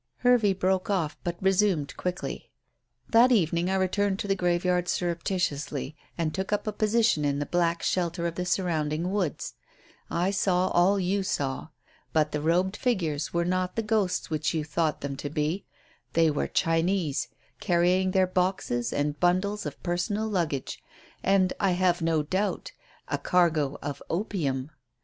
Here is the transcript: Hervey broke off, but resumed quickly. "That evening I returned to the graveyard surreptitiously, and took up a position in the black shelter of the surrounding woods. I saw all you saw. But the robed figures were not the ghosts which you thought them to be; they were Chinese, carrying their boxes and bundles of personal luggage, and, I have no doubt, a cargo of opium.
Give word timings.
Hervey 0.21 0.53
broke 0.53 0.89
off, 0.89 1.15
but 1.23 1.37
resumed 1.43 1.95
quickly. 1.95 2.49
"That 3.09 3.31
evening 3.31 3.69
I 3.69 3.75
returned 3.75 4.17
to 4.17 4.27
the 4.27 4.33
graveyard 4.35 4.87
surreptitiously, 4.87 5.95
and 6.17 6.33
took 6.33 6.51
up 6.51 6.65
a 6.65 6.71
position 6.73 7.23
in 7.23 7.37
the 7.37 7.45
black 7.45 7.83
shelter 7.83 8.25
of 8.25 8.33
the 8.33 8.43
surrounding 8.43 9.11
woods. 9.11 9.53
I 10.09 10.31
saw 10.31 10.69
all 10.69 10.99
you 10.99 11.21
saw. 11.21 11.67
But 12.13 12.31
the 12.31 12.41
robed 12.41 12.77
figures 12.77 13.31
were 13.31 13.45
not 13.45 13.75
the 13.75 13.83
ghosts 13.83 14.31
which 14.31 14.55
you 14.55 14.63
thought 14.63 15.01
them 15.01 15.15
to 15.17 15.29
be; 15.29 15.65
they 16.13 16.31
were 16.31 16.47
Chinese, 16.47 17.27
carrying 17.59 18.09
their 18.09 18.25
boxes 18.25 18.91
and 18.91 19.19
bundles 19.19 19.67
of 19.67 19.83
personal 19.83 20.27
luggage, 20.27 20.81
and, 21.21 21.53
I 21.59 21.73
have 21.73 22.01
no 22.01 22.23
doubt, 22.23 22.71
a 23.07 23.19
cargo 23.19 23.77
of 23.83 24.01
opium. 24.09 24.71